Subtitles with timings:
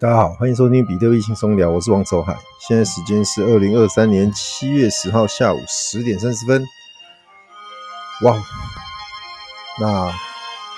[0.00, 2.38] 大家好，欢迎收听比特币轻松聊，我是王守海。
[2.60, 6.64] 现在时间是二零二三年七月十号下午十点三十分。
[8.22, 8.40] 哇，
[9.80, 10.08] 那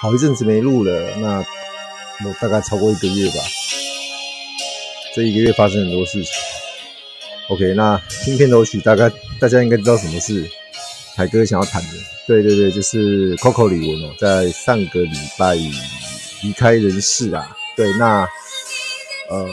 [0.00, 1.44] 好一阵子没录了，那
[2.24, 3.36] 我大概超过一个月吧。
[5.14, 6.32] 这一个月发生很多事情。
[7.50, 10.50] OK，那听片头曲，大概大家应该知道什么事
[11.14, 11.88] 海哥想要谈的。
[12.26, 15.56] 对对对，就是 Coco 李玟哦，在上个礼拜
[16.42, 17.54] 离开人世啊。
[17.76, 18.26] 对，那。
[19.30, 19.46] 呃，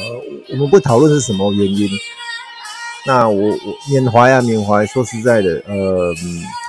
[0.49, 1.87] 我们不讨论是什么原因。
[3.05, 6.13] 那我我缅怀啊缅怀，说实在的，呃，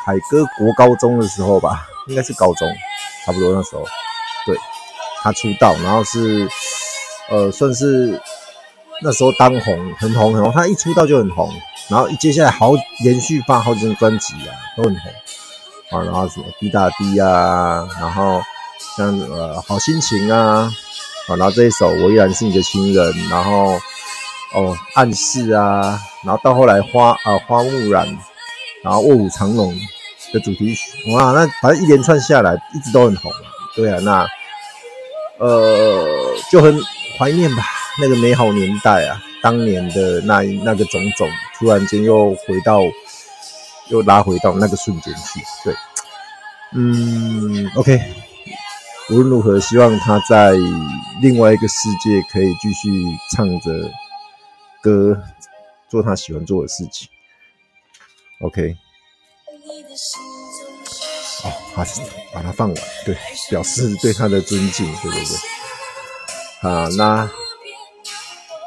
[0.04, 2.68] 海哥国高中的时候吧，应该是高中，
[3.24, 3.84] 差不多那时候，
[4.46, 4.54] 对，
[5.22, 6.48] 他出道，然后是
[7.30, 8.20] 呃，算是
[9.02, 10.52] 那时候当红，很红很红。
[10.52, 11.50] 他一出道就很红，
[11.88, 15.12] 然后接下来好连续发好几张专辑啊，都很红
[15.98, 16.04] 啊。
[16.04, 18.40] 然后什么滴答滴啊，然后
[18.96, 20.70] 像呃好心情啊。
[21.28, 23.78] 啊，然后这一首我依然是你的亲人，然后
[24.54, 28.06] 哦暗示啊，然后到后来花啊、花木染，
[28.82, 29.72] 然后卧虎藏龙
[30.32, 33.30] 的主题曲，哇，那反正一连串下来一直都很红，
[33.76, 34.26] 对啊，那
[35.38, 36.80] 呃就很
[37.18, 37.62] 怀念吧，
[38.00, 41.28] 那个美好年代啊，当年的那那个种种，
[41.58, 42.80] 突然间又回到
[43.88, 45.74] 又拉回到那个瞬间去，对，
[46.74, 48.00] 嗯，OK。
[49.10, 50.52] 无论如何，希望他在
[51.22, 52.90] 另外一个世界可以继续
[53.30, 53.90] 唱着
[54.82, 55.18] 歌，
[55.88, 57.08] 做他喜欢做的事情。
[58.40, 58.76] OK。
[61.44, 61.86] 哦，他
[62.34, 62.76] 把他放完，
[63.06, 63.16] 对，
[63.48, 66.70] 表示对他的尊敬，对对对。
[66.70, 67.30] 啊，那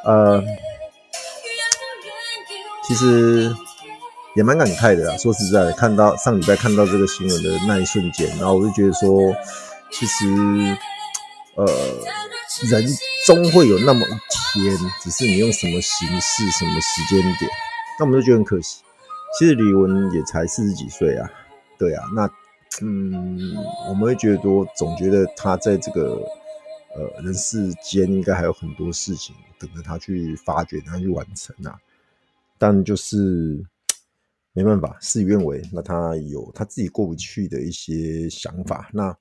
[0.03, 0.43] 呃，
[2.87, 3.55] 其实
[4.35, 5.15] 也蛮感慨的啦。
[5.17, 9.35] 说实在的，看到上礼拜看到这个新闻的那一瞬间，然后我就觉得说。
[9.91, 10.25] 其实，
[11.55, 11.65] 呃，
[12.69, 12.83] 人
[13.25, 17.51] 终会有那么一天，只是你用什么形式、什么时间点，
[17.99, 18.81] 那我们就觉得很可惜。
[19.37, 21.29] 其实李玟也才四十几岁啊，
[21.77, 22.27] 对啊，那
[22.81, 23.53] 嗯，
[23.89, 26.23] 我们会觉得说，总觉得他在这个
[26.95, 31.77] 呃人世间应该还有很多事情等着他去发掘、他去完成啊。
[32.57, 33.63] 但就是
[34.53, 39.15] 没办法，事与愿违，那他有他自己过不去的一些想法，那。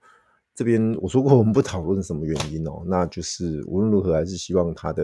[0.61, 5.03] 这边我说过，我们不讨论什么原因哦， 那就是无论如何，还是希望他的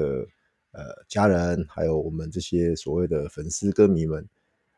[0.73, 4.29] 呃家人，还有我们这些所谓的粉丝歌迷们，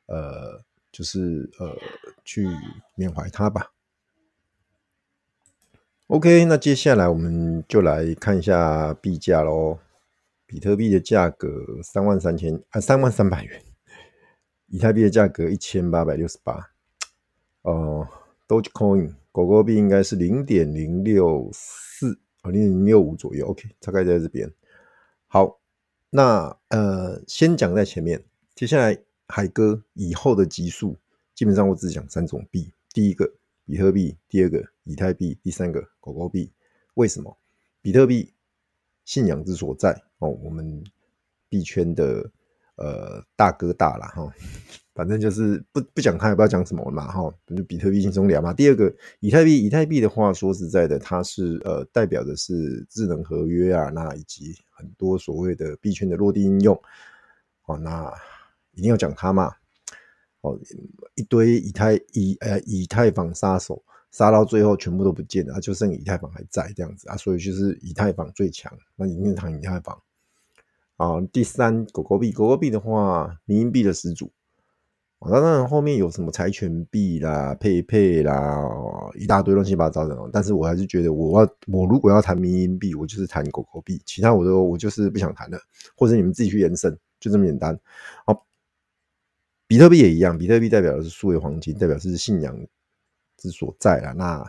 [0.06, 1.76] 呃，就是呃
[2.24, 2.46] 去
[2.94, 3.72] 缅怀他吧。
[6.06, 9.80] OK，那接下来我们就来看一下币价喽。
[10.46, 11.48] 比特币的价格
[11.82, 13.60] 三万三千啊，三万三百元；
[14.68, 16.70] 以太币的价格一千八百六十八。
[17.62, 18.06] 哦
[18.48, 19.14] ，Dogecoin。
[19.30, 23.46] 狗狗币应该是零点零六四啊，零点零六五左右。
[23.46, 24.52] OK，大概在这边。
[25.28, 25.60] 好，
[26.10, 28.24] 那呃，先讲在前面。
[28.56, 28.98] 接下来
[29.28, 30.96] 海哥以后的集数，
[31.36, 33.32] 基本上我只讲三种币：第一个
[33.64, 36.50] 比特币，第二个以太币，第三个狗狗币。
[36.94, 37.38] 为什么？
[37.80, 38.34] 比特币
[39.04, 40.82] 信仰之所在哦，我们
[41.48, 42.28] 币圈的
[42.74, 44.34] 呃大哥大了哈。
[44.98, 48.52] 反正就是不不讲它也不知道讲什么嘛哈，就比特币轻松聊嘛。
[48.52, 56.76] 第二个以太币，以太币的话，说实在的，它是呃代表的是智能合约啊，那以及很多所谓的币圈的落地应用。
[57.66, 58.12] 哦，那
[58.72, 59.54] 一定要讲它嘛。
[60.40, 60.58] 哦，
[61.14, 63.80] 一堆以太以呃以太坊杀手
[64.10, 69.96] 杀到最后全部都不见了，就剩以太坊还在这样子啊，所以就是以太坊最强，那一定是以太坊。
[70.96, 74.32] 啊，第三狗狗币，狗狗币的话，民营币的始祖。
[75.20, 78.64] 那当然后面有什么柴犬币啦、佩佩啦，
[79.16, 80.16] 一大堆乱七八糟的。
[80.32, 85.58] 但是我还是觉得，我要我如果要谈民营币，我就是谈狗狗币，其他我都我就是不想谈了，
[85.96, 87.76] 或者你们自己去延伸，就这么简单。
[88.24, 88.46] 好，
[89.66, 92.56] 比特币也一样，比特币代表的是数位黄金，代表是信仰
[93.36, 94.12] 之所在啊。
[94.12, 94.44] 那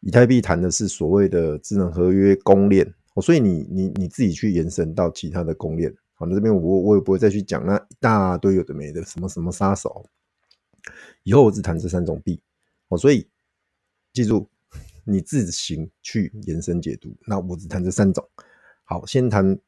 [0.00, 5.94] 以太币谈的是所谓的智能合约公链，哦，所以你你你自己去延伸到其他的公链。
[6.18, 10.06] 好，那这边我我也不会再去讲那一大堆有的没的什么什么杀手，
[11.24, 12.40] 以后我只谈这三种币。
[12.88, 13.28] 哦，所以
[14.14, 14.48] 记住
[15.04, 17.14] 你自行去延伸解读。
[17.26, 18.26] 那我只谈这三种。
[18.84, 19.58] 好，先谈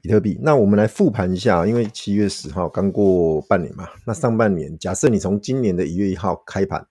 [0.00, 0.38] 比特币。
[0.40, 3.86] 那我们来复盘一下，因为七月十号刚过半年嘛。
[4.06, 6.88] 那上半年，假设你从今年的一月一号开盘，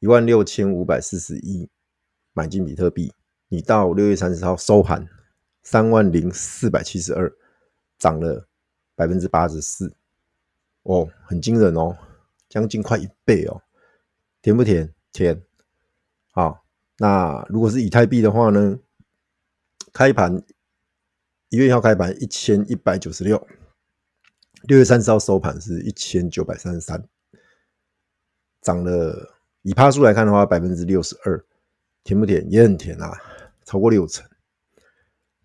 [0.00, 1.68] 一万六千五百四十一
[2.32, 3.12] 买进比特币，
[3.48, 5.06] 你到六月三十号收盘
[5.62, 7.32] 三万零四百七十二。
[8.02, 8.48] 涨了
[8.96, 9.94] 百分之八十四，
[10.82, 11.96] 哦，很惊人哦，
[12.48, 13.62] 将近快一倍哦，
[14.42, 14.92] 甜不甜？
[15.12, 15.40] 甜。
[16.32, 16.64] 好，
[16.98, 18.80] 那如果是以太币的话呢？
[19.92, 20.42] 开盘
[21.48, 23.46] 一月一号开盘一千一百九十六，
[24.62, 27.08] 六月三十号收盘是一千九百三十三，
[28.62, 31.44] 涨了以趴数来看的话，百分之六十二，
[32.02, 32.50] 甜不甜？
[32.50, 33.16] 也很甜啊，
[33.64, 34.28] 超过六成。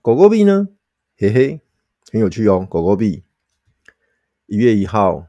[0.01, 0.69] 狗狗币呢？
[1.18, 1.62] 嘿嘿。
[2.09, 3.24] 很有趣哦，狗狗币
[4.45, 5.27] 一月一号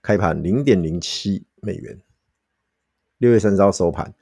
[0.00, 2.00] 开盘零点零七美元，
[3.18, 4.14] 六月三十号收盘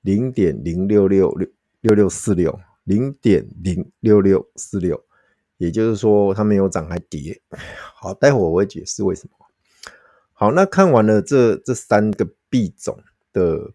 [0.00, 1.46] 零点零六六六
[1.82, 5.04] 六六四六，零点零六六四六，
[5.58, 7.38] 也就是说它没有涨还跌。
[7.94, 9.46] 好，待会我会解释为什么。
[10.32, 12.98] 好，那看完了这这三个币种
[13.34, 13.74] 的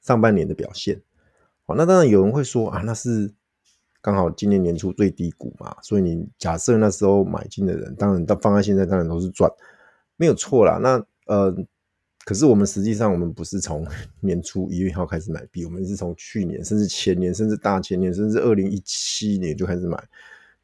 [0.00, 1.02] 上半年的表现，
[1.66, 3.34] 好，那当然有人会说啊，那是。
[4.00, 9.50] 刚好今年年初最低谷嘛，所以你假设那时候买进的人，当然到放在现在当然都是赚，
[10.16, 10.78] 没有错啦。
[10.80, 11.52] 那呃，
[12.24, 13.84] 可是我们实际上我们不是从
[14.20, 20.02] 年初一月一号开始买币，我们是从去年甚至前年甚至大前年甚至二零一七年就开始买。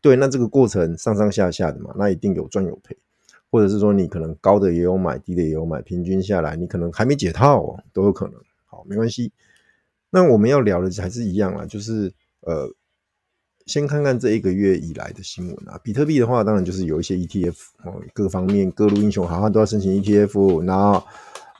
[0.00, 2.96] 对，那这个过程上上下下的嘛，那一定有赚有赔，
[3.50, 8.34] 或者是说你可能高的也有买，低的也有买，平均下来你可能还没解套哦，都有可能。
[8.64, 9.32] 好，没关系。
[10.08, 12.72] 那我们要聊的还是一样啊，就是呃。
[13.66, 21.02] 先看看这一个月以来的新闻啊，比特币的话，当然就是有一些 ETF 哦，各方面各路英雄好汉都要申请 ETF，然后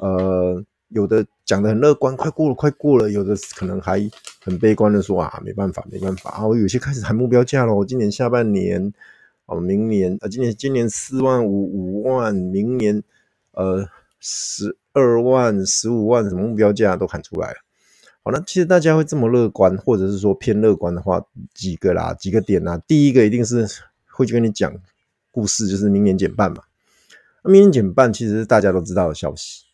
[0.01, 3.99] 呃，有的讲的很乐观，快过了，快过了，有的可能还
[4.43, 8.93] 很悲观的说啊，没办法，没办法啊，我有些开始谈目标价了，今年下半年
[9.47, 13.03] 哦，明年呃，今年今年四万五五万，明年
[13.53, 13.89] 呃
[14.21, 17.64] 十二万十五万，什么目标价都喊出来了。
[18.27, 21.23] 好，那其实大家会这么乐观，或者是说偏乐观的话，
[21.53, 22.81] 几个啦，几个点啦。
[22.87, 23.69] 第一个一定是
[24.11, 24.75] 会去跟你讲
[25.31, 26.63] 故事，就是明年减半嘛。
[27.43, 29.65] 那明年减半其实大家都知道的消息。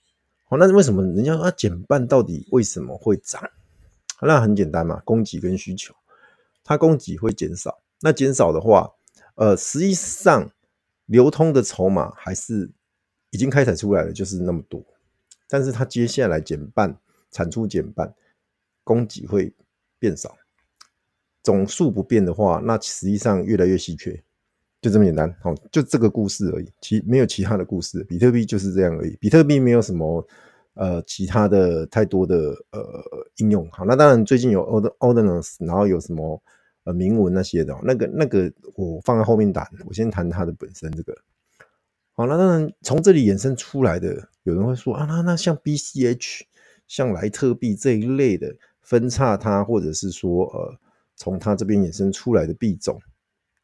[0.46, 3.48] 好，那为什么人家说减半到底为什么会涨？
[4.20, 5.94] 那很简单嘛，供给跟需求，
[6.64, 8.90] 它供给会减少，那减少的话，
[9.36, 10.50] 呃，实际上
[11.06, 12.68] 流通的筹码还是
[13.30, 14.84] 已经开采出来了，就是那么多，
[15.48, 16.96] 但是它接下来减半，
[17.30, 18.12] 产出减半。
[18.84, 19.52] 供给会
[19.98, 20.36] 变少，
[21.42, 24.22] 总数不变的话，那实际上越来越稀缺，
[24.80, 25.34] 就这么简单。
[25.42, 28.02] 好，就这个故事而已，其没有其他的故事。
[28.04, 30.26] 比特币就是这样而已，比特币没有什么
[30.74, 32.82] 呃其他的太多的呃
[33.36, 33.68] 应用。
[33.70, 34.62] 好，那当然最近有
[34.98, 36.42] Ordinals，然后有什么
[36.84, 41.16] 呃铭文那些的，那个那个我放在后面谈，我先谈它的本身这个。
[42.12, 46.42] 好，那当然从这里衍生出来的，有人会说啊，那那像 BCH，
[46.86, 48.54] 像莱特币这一类的。
[48.90, 50.76] 分叉它，或者是说，呃，
[51.14, 53.00] 从它这边衍生出来的币种，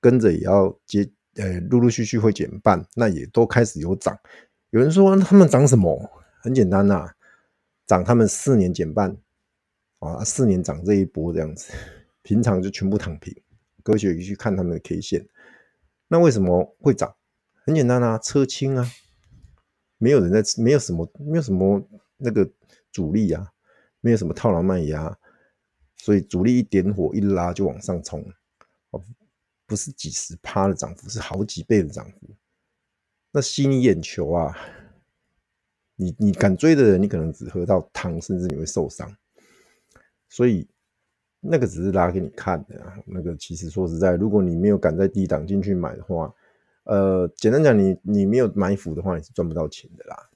[0.00, 4.16] 跟着也要接，呃，陆陆续续会减半，那也都开始有涨。
[4.70, 6.08] 有人说他们涨什么？
[6.40, 7.10] 很简单呐、
[7.88, 9.16] 涨他们四年减半，
[9.98, 11.72] 啊，四年涨这一波这样子，
[12.22, 13.34] 平常就全部躺平。
[13.82, 15.26] 科学去看他们的 K 线，
[16.06, 17.16] 那为什么会涨？
[17.64, 18.88] 很简单啊，车轻啊，
[19.98, 21.84] 没有人在，没有什么，没有什么
[22.16, 22.48] 那个
[22.92, 23.50] 阻力啊。
[24.06, 25.18] 没有什么套牢卖压，
[25.96, 28.24] 所以主力一点火一拉就往上冲，
[28.90, 29.02] 哦，
[29.66, 32.28] 不是几十趴的涨幅，是好几倍的涨幅。
[33.32, 34.56] 那吸你眼球啊，
[35.96, 39.12] 你你敢追的人，你可能只喝到汤，甚至你会受伤。
[40.28, 40.68] 所以
[41.40, 46.32] 那个只是拉给你看的，那个其实说实在，如果你没有敢在低档进去买的话，
[46.84, 50.30] 呃，简单讲，你你没有埋伏的话，你是赚不到钱的啦。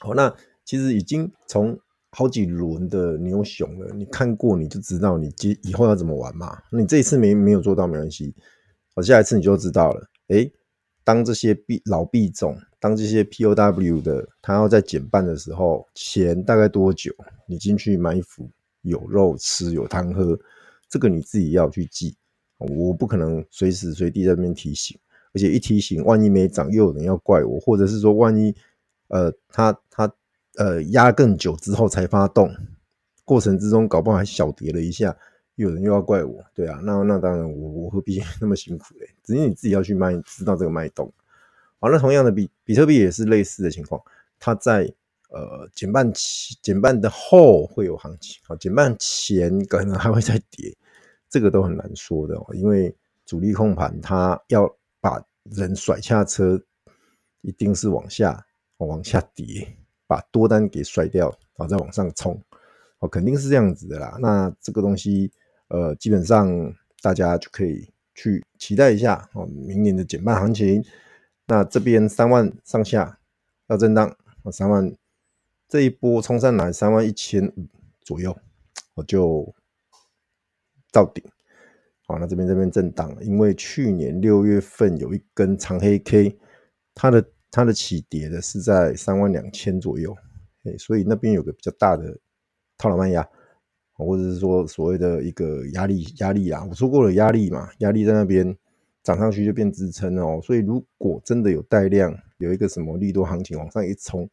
[0.00, 0.34] 好，那
[0.64, 1.78] 其实已经从。
[2.10, 6.56] 好几轮的牛熊了，你看过你就知道你接以后要怎么玩嘛。
[6.70, 8.34] 你这一次没没有做到没关系
[8.94, 10.08] 好，下一次你就知道了。
[10.28, 10.50] 诶，
[11.04, 17.12] 当这些币老币种，当这些 POW 的，它要在减半的时候，钱大概多久？
[17.46, 18.48] 你进去埋伏，
[18.82, 20.38] 有肉吃，有汤喝，
[20.88, 22.16] 这个你自己要去记。
[22.58, 24.98] 我不可能随时随地在那边提醒，
[25.34, 28.54] 而且一提醒，万一没涨，又有人要怪我，或者是说，万一
[29.08, 30.10] 呃，他他
[30.56, 32.54] 呃压更久之后才发动，
[33.24, 35.16] 过程之中搞不好还小跌了一下。
[35.54, 39.08] 有人又要怪我，对啊，那那当然我我何必那么辛苦嘞？
[39.24, 41.10] 只是你自己要去卖，知道这个脉动。
[41.80, 43.98] 好，那同样的比比特币也是类似的情况，
[44.38, 44.92] 它在
[45.30, 50.76] 呃减半前减半的后会有行情，好，减半前可能还会再跌，
[51.30, 52.94] 这个都很难说的哦，因为
[53.24, 54.70] 主力控盘它要
[55.00, 56.62] 把人甩下车，
[57.40, 58.44] 一定是往下
[58.76, 59.74] 往下跌，
[60.06, 62.40] 把多单给甩掉，然后再往上冲，
[62.98, 64.16] 哦，肯定是这样子的啦。
[64.20, 65.32] 那这个东西。
[65.68, 66.72] 呃，基本上
[67.02, 70.80] 大家就可以去期待一下哦，明年的减半行情。
[71.44, 73.18] 那这边三万上下
[73.66, 74.16] 要震荡，
[74.52, 74.94] 三万
[75.68, 77.66] 这一波冲上来三万一千五
[78.00, 78.38] 左右，
[78.94, 79.52] 我就
[80.92, 81.24] 到顶。
[82.06, 86.38] 好，那这边这边震荡，因为去年六月份有一根长黑 K，
[86.94, 90.14] 它的它的起跌的是在三万两千左右，
[90.64, 92.14] 哎，所以那边有个比较大的
[92.76, 93.26] 套牢卖压。
[93.94, 98.54] 或者是说所谓的一个压力压力啊，我说过了压力嘛，压力在那边
[99.02, 104.28] 涨上去就变支撑哦，所以如果真的有带量，有一个什么利多行情往上一冲，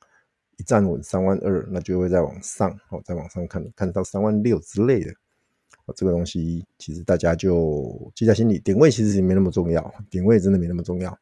[0.58, 5.14] 一站稳三万二，那就会再往上哦，再往上看看到三万六之类的，
[5.96, 11.18] 这个东西其实大家就记在心里，点位其实也没那么重要，点位真的没那么重要，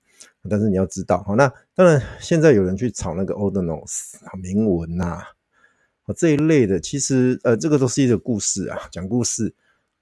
[0.49, 5.21] 但是你要知道，好，那当然现在有人去炒那个 Ordinals 铭文呐。
[6.15, 9.53] 这一类的，其实呃，这个都是一个故事啊，讲故事。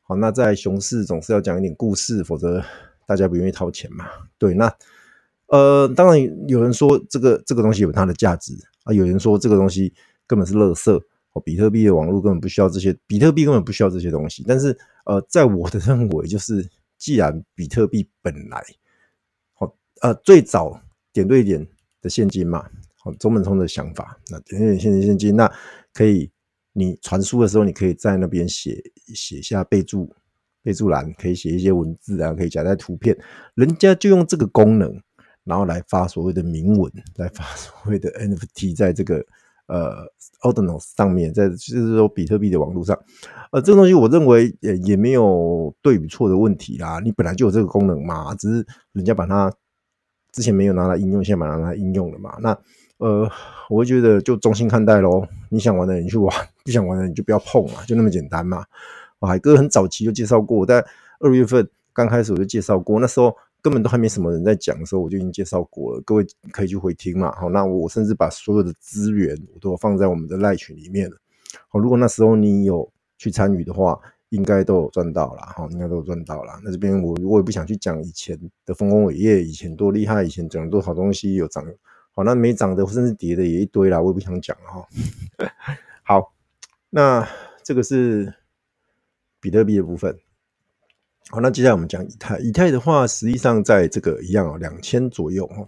[0.01, 2.63] 好，那在熊市总是要讲一点故事，否则
[3.05, 4.05] 大家不愿意掏钱嘛。
[4.39, 4.73] 对，那
[5.47, 8.53] 呃，当然有人说这个这个东西有它的价值
[8.85, 9.93] 啊，有人说这个东西
[10.25, 11.01] 根本是垃圾。
[11.45, 14.43] 比特币的网络根本不需要这些，比特币根本不需要这些东西。
[14.45, 18.61] 但是呃，在我的认为，就是既然比特币本来
[20.01, 20.79] 呃最早
[21.13, 21.65] 点对点
[22.01, 22.65] 的现金嘛。
[23.01, 25.49] 好，中本聪的想法，那点对点现金现金，那
[25.93, 26.29] 可以，
[26.73, 28.77] 你传输的时候，你可以在那边写
[29.15, 30.13] 写下备注
[30.61, 33.17] 备注栏，可以写一些文字啊，可以夹带图片，
[33.55, 35.01] 人家就用这个功能，
[35.45, 39.25] 然后来发所谓的铭文，来发所谓的 NFT，在这个
[39.67, 40.05] 呃
[40.41, 42.99] Ordinals 上面，在就是说比特币的网络上，
[43.53, 49.49] 呃，这个东西我认为也也没有对与错的问题啦，你本来就有这个功能嘛，只是人家把它
[50.31, 52.57] 之前没有拿来应用，现在拿来应用了嘛，那。
[52.99, 53.25] 呃，
[53.69, 55.25] 我会觉得就中性看待咯。
[55.47, 58.65] 你想玩的人你去玩，不想玩的你就不要碰嘛，就那么简单嘛。
[59.21, 60.85] 海哥很早期就介绍过，在
[61.21, 66.01] 二月份刚开始我就介绍过，那时候根本都还没什么人在讲的时候，我就已经介绍过了。
[66.05, 67.33] 各位可以去回听嘛。
[67.39, 71.15] 好，那我甚至把所有的资源我都放在我们的赖群里面了。
[71.69, 73.97] 好，如果那时候你有去参与的话，
[74.29, 75.41] 应该都有赚到了。
[75.41, 76.53] 哈，应该都赚到了。
[76.63, 81.65] 那这边我我也不想去讲以前的丰功伟业，以前多厉害，以前讲了多少东西有涨。
[82.11, 84.87] 好，那没涨的甚至跌的也一堆啦，我也不想讲哈。
[86.03, 86.33] 好，
[86.89, 87.27] 那
[87.63, 88.33] 这个是
[89.39, 90.17] 比特币的部分。
[91.29, 92.39] 好，那接下来我们讲以太。
[92.39, 95.67] 以太的话，实际上在这个一样哦，两千左右哈，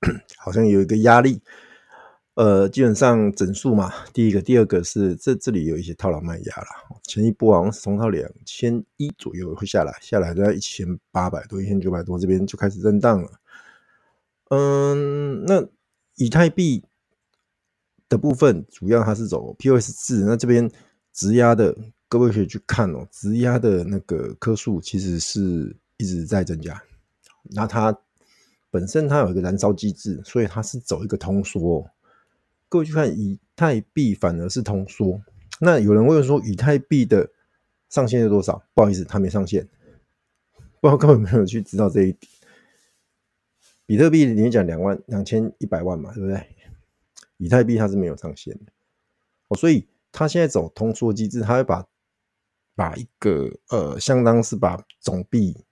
[0.38, 1.40] 好像有一个压力。
[2.36, 6.68] 呃，基本上整数嘛，第一个，第二个是这这里有一些套牢卖压啦。
[7.02, 13.30] 前一波好像是冲到两千一左右会下来，下来在一千八百多、一千九百多这边就开始震荡了。
[14.50, 15.68] 嗯，那。
[16.18, 16.82] 以太币
[18.08, 20.72] 的部分主要它是走 POS 制，那这边
[21.12, 21.76] 质押的
[22.08, 26.82] 各位可以去看哦，质押的那个颗数其实是一直在增加。
[27.50, 27.94] 那它
[28.70, 31.86] 本身它有一个燃烧机制，所以它是走一个通缩。
[32.68, 35.20] 各位去看以太币反而是通缩。
[35.60, 37.30] 那有人问说以太币的
[37.88, 38.62] 上限是多少？
[38.74, 39.66] 不好意思，它没上限，
[40.80, 42.32] 不知道根本没有去知道这一点。
[43.86, 46.46] 比特币里面讲两万两千一百万嘛，对不对？
[47.38, 48.72] 以太币它是没有上限的
[49.48, 51.86] 哦，所以它现在走通缩机制，它会把
[52.74, 55.64] 把一个呃，相当是把总币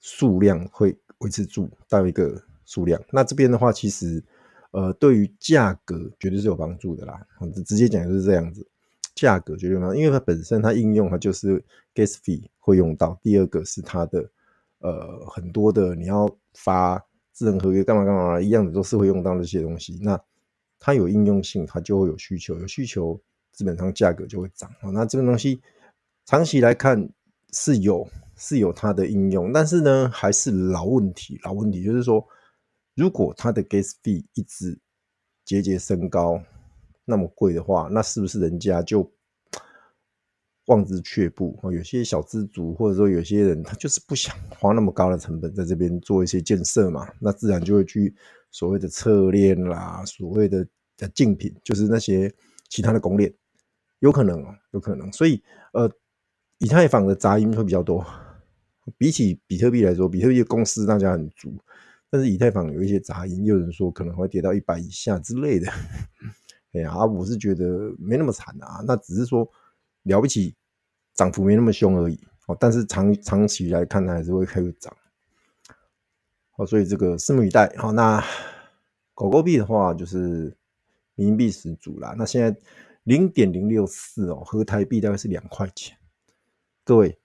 [0.00, 3.00] 数量会维持住到一个数量。
[3.12, 4.24] 那这边的话，其实
[4.70, 7.26] 呃，对于价格绝对是有帮助的啦。
[7.64, 8.66] 直接讲就是这样子，
[9.14, 11.62] 价格绝对有帮助，因为它本身它应用它就是
[11.94, 13.18] gas fee 会用到。
[13.22, 14.30] 第二个是它的
[14.78, 17.02] 呃很多的你要发。
[17.32, 20.20] 智能合约干嘛干嘛一样的都是会用到这些东西，那
[20.78, 23.18] 它有应用性，它就会有需求，有需求
[23.50, 24.70] 基本上价格就会涨。
[24.92, 25.58] 那这个东西
[26.26, 27.08] 长期来看
[27.50, 32.22] 是有是有它的应用，但是呢，还是老问题，老问题就是说，
[33.00, 34.78] 如果它的 gas fee 一直
[35.46, 36.38] 节节升高，
[37.06, 39.10] 那么贵的话，那是不是人家就
[40.66, 41.58] 望之却步？
[41.72, 48.14] 有些小资族或者说有些人，他就是不想花那么高的成本在这边做一些建设嘛，那自然就会去
[48.50, 50.66] 所谓的侧链啦，所谓的
[50.98, 52.30] 的竞品，就是那些
[52.68, 53.32] 其他的公链，
[54.00, 55.10] 有可能哦，有可能。
[55.10, 55.42] 所以
[55.72, 55.90] 呃，
[56.58, 58.04] 以太坊的杂音会比较多，
[58.98, 61.56] 比起比特币来说，比特币的公司大家很足，
[62.10, 65.70] 但是以太坊有一些杂音，有人说可能会跌到一百以下之类的。
[66.74, 69.48] 哎呀，我是觉得没那么惨啊，那只是说
[70.02, 70.54] 了不起，
[71.14, 72.20] 涨幅没那么凶而已。
[72.46, 74.94] 哦，但是长长期来看，它还是会开始涨。
[76.56, 77.72] 哦，所以这个拭目以待。
[77.76, 78.24] 好，那
[79.14, 80.56] 狗狗币的话，就是
[81.16, 82.14] 冥币十足啦。
[82.18, 82.56] 那现在
[83.04, 85.96] 零点零六四哦，合台币大概是两块钱。
[86.84, 87.18] 各位，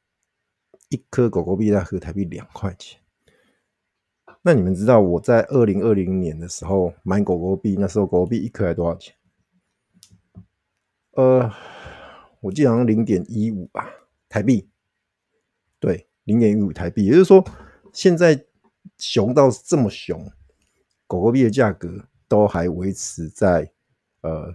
[0.89, 2.99] 一颗狗狗币在合台币两块钱。
[4.47, 9.15] 那你们知道我在二零二零年的时候买狗狗币，那时候狗狗币一颗才多少钱？
[11.13, 11.51] 呃，
[12.41, 13.89] 我记得好像零点一五吧，
[14.29, 14.69] 台币。
[15.79, 17.43] 对，零点一五台币，也就是说，
[17.91, 18.45] 现在
[18.99, 20.31] 熊到这么熊，
[21.07, 23.71] 狗狗币的价格都还维持在
[24.21, 24.53] 呃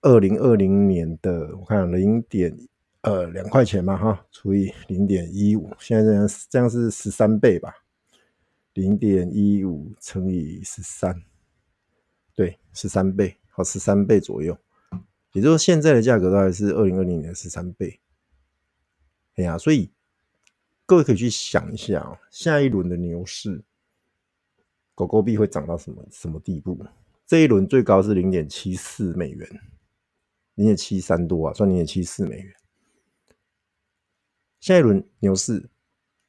[0.00, 2.52] 二零二零年的，我看零点
[3.02, 7.72] 呃两块钱嘛哈，除以零点一五，现在这样这样是十三倍吧？
[8.74, 11.22] 零点一五乘以十三，
[12.34, 14.56] 对，十三倍，好，十三倍左右。
[15.32, 18.00] 也就是说，现在的价格大概是二零二零年十三倍。
[19.36, 19.90] 哎呀，所以
[20.84, 23.62] 各位可以去想一下啊，下一轮的牛市，
[24.94, 26.78] 狗狗币会涨到什么什么地步？
[27.26, 29.48] 这一轮最高是零点七四美元，
[30.56, 32.54] 零点七三多啊，算零点七四美元。
[34.60, 35.68] 下一轮牛市，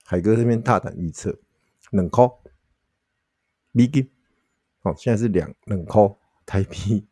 [0.06, 1.38] 海哥这边大胆预测，
[1.94, 2.30] 两块
[3.72, 4.12] 美金，
[4.82, 6.02] 好，现在是两两块
[6.46, 7.08] 台币，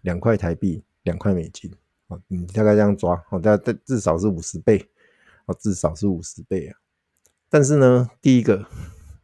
[0.00, 0.84] 两块台币。
[1.06, 1.72] 两块美金
[2.08, 4.84] 啊，你大概这样抓，好，大概至少是五十倍，
[5.44, 6.76] 啊，至少是五十倍啊。
[7.48, 8.66] 但是呢，第一个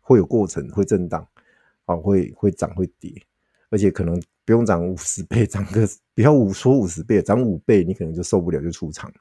[0.01, 1.29] 会有过程，会震荡，
[1.87, 3.13] 啊，会会涨会跌，
[3.69, 9.13] 而且可能不用涨五十倍，涨个不要五说五十倍，涨五倍你可能就受不了就出场，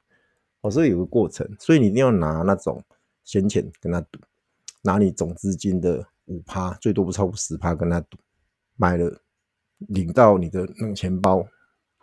[0.61, 2.79] 哦，所以有个过程，所以你一定要拿那种
[3.23, 4.19] 闲钱跟他赌，
[4.81, 8.17] 拿你总资金的五趴，最多不超过十趴跟他赌，
[8.75, 9.21] 买了
[9.77, 11.45] 领到你的那个钱包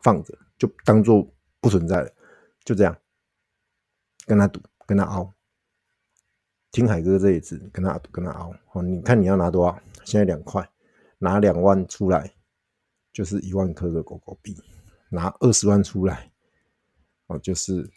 [0.03, 0.37] 放着。
[0.59, 1.25] 就当做
[1.61, 2.11] 不存在了，
[2.65, 2.99] 就这样
[4.27, 5.33] 跟他赌，跟他熬，
[6.73, 8.53] 听海哥这一次跟他赌，跟他熬。
[8.73, 9.81] 哦，你看你要拿多少？
[10.05, 10.69] 现在两块，
[11.19, 12.35] 拿两万出来
[13.13, 14.57] 就是一万颗的狗狗币，
[15.11, 16.29] 拿二十万出来，
[17.29, 17.89] 哦，就是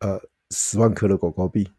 [0.00, 1.70] 呃十万颗的狗狗币。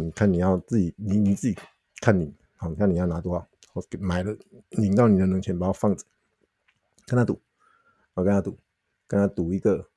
[0.00, 1.56] 你看你要自己，你你自己
[2.00, 3.46] 看你，好，你看你要拿多少？
[3.74, 4.36] 我给买了，
[4.70, 6.04] 领到你的冷钱包放着，
[7.06, 7.40] 跟他赌，
[8.14, 8.56] 我跟他赌。
[9.08, 9.90] 跟他赌一个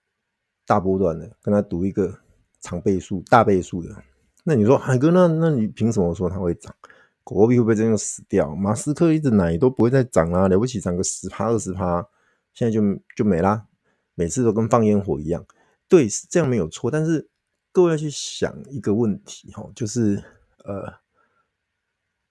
[0.65, 2.19] 大波段的，跟他赌一个
[2.60, 3.95] 长倍数、大倍数的。
[4.43, 6.75] 那你说海哥，那那你凭什么说它会涨？
[7.23, 8.53] 狗狗币会不会真的死掉？
[8.53, 12.05] 马斯克一直奶都不会再涨啦，了不起涨个十趴、二十趴，
[12.53, 12.81] 现在就
[13.15, 13.67] 就没啦。
[14.15, 15.45] 每次都跟放烟火一样。
[15.88, 16.91] 对，是这样没有错。
[16.91, 17.29] 但是
[17.76, 20.24] 各位要去想一个问题哈，就是
[20.64, 20.94] 呃，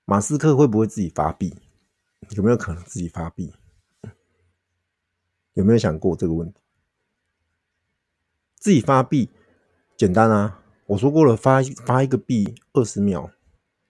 [0.06, 1.54] 马斯克会不会自己发币？
[2.30, 3.52] 有没有可能自己发币？
[5.52, 6.58] 有没有想过这个问题？
[8.56, 9.28] 自己发币
[9.98, 13.30] 简单啊，我说过了，发发一个币二十秒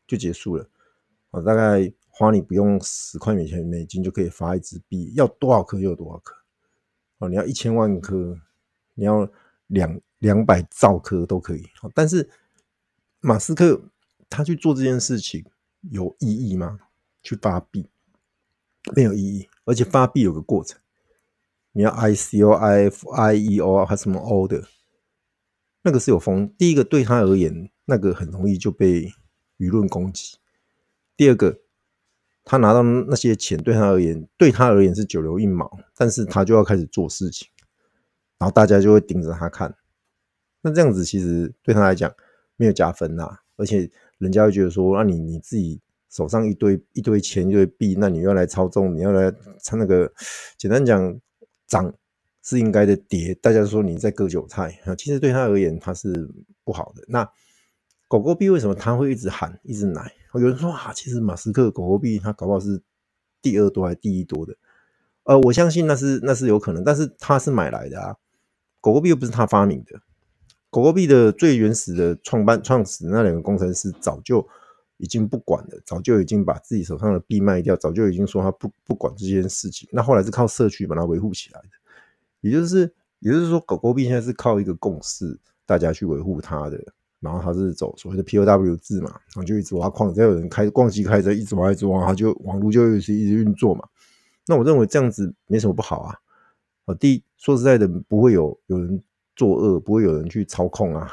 [0.09, 0.69] 就结束了，
[1.31, 6.35] 我大概花你不用十块美钱美金就可以发一支币，要多少颗就有多少颗，
[7.19, 8.37] 哦，你要一千万颗，
[8.95, 9.31] 你要
[9.69, 12.29] 两两百兆颗都可以，但是
[13.21, 13.83] 马斯克
[14.29, 15.45] 他去做这件事情
[15.91, 16.79] 有意义吗？
[17.23, 17.89] 去发币
[18.95, 20.79] 没有意义，而且发币有个过程。
[21.73, 24.69] 你要 I C O I F I E O 还是什么 O 的，
[25.83, 26.55] 那个是有风。
[26.57, 29.13] 第一个对他而言，那个很容易就被
[29.59, 30.37] 舆论攻击。
[31.17, 31.61] 第二个，
[32.45, 37.49] 他拿到那些钱对他而言，对他而言是九牛一毛，但是他就要开始做事情，
[38.39, 39.75] 然后大家就会盯着他看。
[40.65, 42.13] 那这样子其实对他来讲
[42.57, 49.31] 没有加分呐，而且人家会觉得说，那你你自己手上一堆一堆钱一堆币，那你要来操纵，你要来
[49.63, 50.13] 他那个，
[50.59, 51.21] 简单讲。
[51.67, 51.93] 涨
[52.43, 56.29] 是应该的，跌大家说你在割韭菜啊，其实对他而言他是
[56.63, 57.03] 不好的。
[57.09, 57.27] 那
[58.07, 60.13] 狗狗币为什么他会一直喊一直奶？
[60.35, 62.83] 有人说啊，其实马斯克狗狗币他搞不好是
[63.41, 64.55] 第二多还是第一多的？
[65.25, 68.15] 呃，我相信那是那是有可能，但是他是买来的啊，
[68.83, 69.99] 狗狗币又不是他发明的，
[70.75, 74.45] 狗狗币的最原始的创办创始那两个工程师早就
[74.97, 79.89] 已经不管了，早就已经把自己手上的币卖掉，早就已经说他不不管这件事情。
[79.93, 81.69] 那后来是靠社区把它维护起来的，
[82.41, 86.85] 也就是也就是说，狗狗币现在是靠一个共识，大家去维护它的。
[87.21, 93.89] 然后它是走所谓的 POW 制嘛，然后就一直挖矿，只要有人开矿机开着，一直挖一直挖，它就网络就一直一直运作嘛。
[94.45, 96.17] 那我认为这样子没什么不好啊。
[96.87, 99.01] 啊，第一，说实在的，不会有有人
[99.37, 101.11] 作恶，不会有人去操控啊。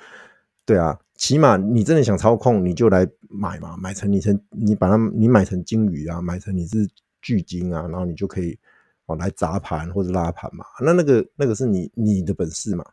[0.64, 6.88] 对啊，起码你真的想操控，你就来买嘛，买成你成你把它你买成金鱼啊，买成你是
[7.20, 8.58] 巨鲸啊，然后你就可以
[9.06, 10.64] 哦来砸盘或者拉盘嘛。
[10.84, 12.84] 那那个那个是你你的本事嘛，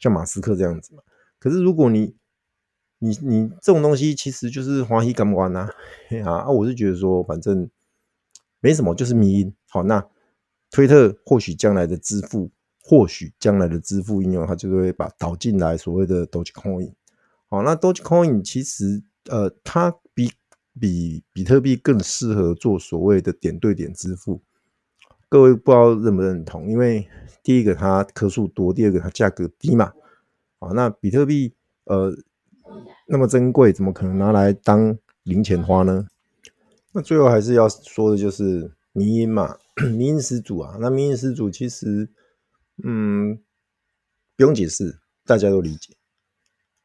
[0.00, 1.02] 像马斯克这样子嘛。
[1.38, 2.14] 可是如果你
[2.98, 5.68] 你你这种东西其实就是欢喜干不完呐，
[6.24, 7.68] 啊，我是觉得说反正
[8.60, 9.54] 没什么，就是迷因。
[9.68, 10.04] 好，那。
[10.74, 12.50] 推特或许将来的支付，
[12.82, 16.92] 或许将来的支付应用，它就会把导进来所谓的 Dogecoin。
[17.48, 20.32] 好，那 Dogecoin 其实呃，它比
[20.80, 24.42] 比比特币更适合做所谓的点对点支付。
[25.28, 26.68] 各位不知道认不认同？
[26.68, 27.08] 因为
[27.42, 29.92] 第一个它颗数多，第二个它价格低嘛。
[30.58, 32.12] 好，那比特币呃
[33.06, 36.06] 那么珍贵，怎么可能拿来当零钱花呢？
[36.92, 39.56] 那最后还是要说的就是迷因嘛。
[39.96, 42.10] 迷因始祖啊，那迷因始祖其实，
[42.84, 43.38] 嗯，
[44.36, 45.94] 不用解释，大家都理解。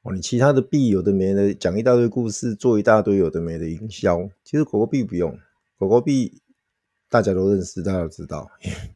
[0.03, 5.37] 哦，你其他的币有的没的，讲一大堆故事，做一大堆有的没的营销，其实狗狗币不用，
[5.77, 6.41] 狗狗币
[7.09, 8.49] 大家都认识，大家都知道。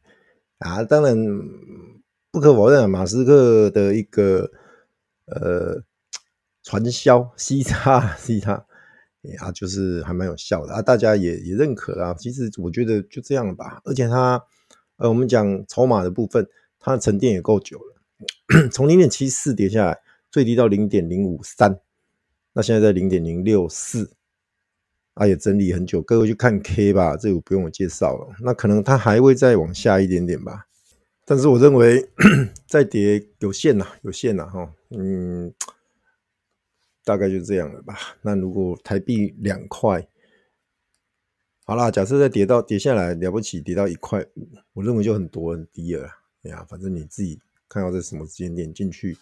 [0.58, 1.16] 啊，当然
[2.30, 4.50] 不可否认，马斯克的一个
[5.26, 5.82] 呃
[6.62, 8.66] 传销，西差西差。
[9.38, 12.12] 啊，就是还蛮有效的啊，大家也也认可啊。
[12.14, 14.42] 其实我觉得就这样吧，而且它，
[14.96, 16.44] 呃，我们讲筹码的部分，
[16.82, 19.98] 它的沉淀也够久了，从零点七四跌下来，
[20.30, 21.80] 最低到零点零五三，
[22.52, 24.10] 那现在在零点零六四，
[25.14, 26.02] 啊，也整理很久。
[26.02, 28.34] 各位去看 K 吧，这个不用我介绍了。
[28.42, 30.66] 那可能它还会再往下一点点吧，
[31.24, 32.10] 但是我认为
[32.66, 35.54] 再跌有限呐，有限呐，哈，嗯。
[37.04, 37.98] 大概就这样了吧。
[38.22, 40.06] 那如果台币两块，
[41.64, 46.08] 好啦，假设再跌到跌下来了不起，跌到一块五，我认为就很多很低了。
[46.42, 49.16] 哎呀，反正你自己看到这什么时间点进去，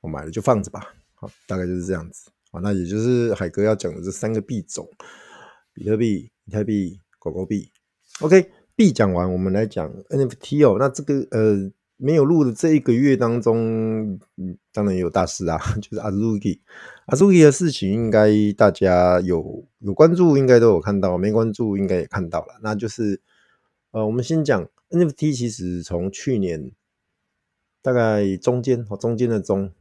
[0.00, 0.94] 我买了就放着吧。
[1.14, 2.30] 好，大概就是这样子。
[2.50, 4.88] 好，那也就是海哥要讲的这三个币种：
[5.72, 7.70] 比特币、以太币、狗狗币。
[8.20, 10.76] OK，币讲完，我们来讲 NFT 哦。
[10.78, 11.72] 那这个呃。
[11.98, 22.58] 没有录的这一个月当中，嗯，当然也有大事啊， 就是 Azuki，Azuki 的事情，应该大家有有关注，应该都有看到；没关注，应该也看到了。
[22.60, 23.20] 那就是，
[23.92, 26.70] 呃，我们先讲 NFT，其实从去年
[27.80, 29.72] 大概中间哦，中间的中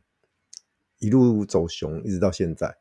[0.99, 2.77] 一路走熊，一直到现在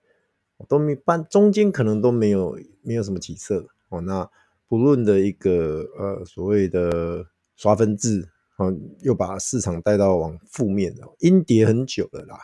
[0.68, 4.00] 都没半，中间可能都没有没有什么起色哦。
[4.00, 4.30] 那
[4.66, 8.30] 不论的一个呃所谓的刷分制。
[9.00, 12.38] 又把市场带到往负面的，阴跌很久了啦。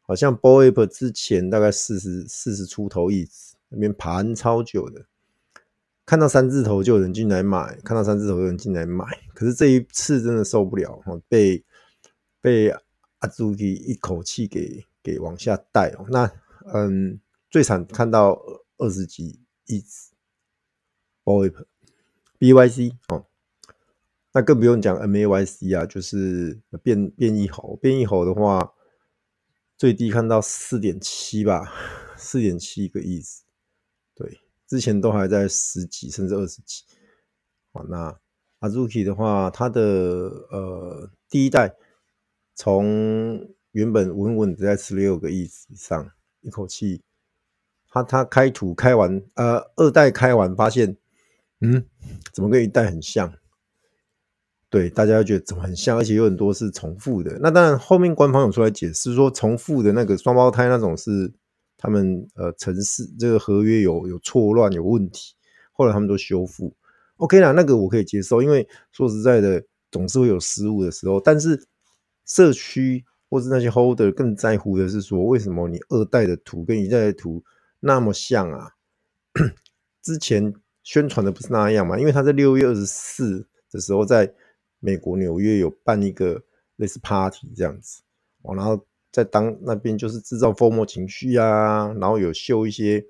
[0.00, 5.06] 好像 b o a p 之前大概四十四十出头一直那边盘超久的，
[6.08, 9.04] 看到三字头就有人进来买，看到三字头有人进来买。
[9.34, 11.62] 可是这一次真的受不了哦，被
[12.40, 12.74] 被
[13.20, 16.06] Azuki 一口气给给往下带哦。
[16.08, 16.32] 那
[16.72, 18.40] 嗯，最惨看到
[18.78, 19.84] 二十几亿
[21.24, 21.66] Bored Ape
[22.38, 23.26] BYC 哦。
[24.32, 28.72] 那更不用讲 MAYC 啊，就是变变异猴，变异猴的话，
[29.76, 31.70] 最低看到四点七吧，
[32.16, 33.42] 四点七个意思。
[33.42, 33.47] 对，
[34.68, 36.84] 之前都还在十几甚至二十几。
[37.72, 38.14] 好，那
[38.60, 39.82] Azuki 的话，它的
[40.50, 41.74] 呃第一代
[42.54, 47.02] 从原本稳稳的在十六个亿以上，一口气，
[47.88, 50.96] 它它开图开完，呃，二代开完发现，
[51.60, 51.84] 嗯，
[52.32, 53.32] 怎么跟一代很像？
[54.70, 57.38] 对，大家觉得怎么很像，而且有很多是重复的。
[57.40, 61.32] 那当然，后面官方有出来解释说，重复的那个双胞胎那种是
[61.78, 65.34] 他们呃城市这个合约有有错乱有问题，
[65.72, 66.76] 后来他们都修复。
[67.16, 71.18] OK 啦，那个我可以接受，因为说实在的，总是会有失误的时候。
[71.18, 71.66] 但是
[72.26, 77.42] 社区或是那些 holder 更在乎的是说，为什么你二代的图跟一代的图
[77.80, 78.72] 那么像啊？
[80.02, 81.98] 之前宣传的不是那样嘛？
[81.98, 84.34] 因为他在六月二十四的时候在。
[84.80, 86.40] 美国纽约有办一个
[86.76, 88.00] 类似 party 这样子，
[88.44, 93.06] 然后在当那边就是制造 FOMO 情绪啊，然后有秀一些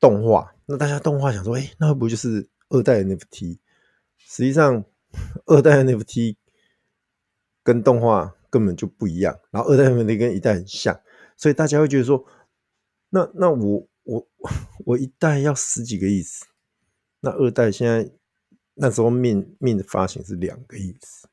[0.00, 3.58] 动画，那大家动画想说，哎，那会不会就是二代 NFT？
[4.18, 4.84] 实际上，
[5.46, 6.36] 二代 NFT
[7.62, 10.98] 跟动画根本就不一样，然后二代 NFT 跟一代很像，
[11.36, 12.24] 所以大家会觉得说，
[13.10, 14.28] 那那我我
[14.86, 16.46] 我一代要十几个亿次，
[17.20, 18.10] 那二代现在
[18.74, 21.28] 那时候命命的发行是两个亿次，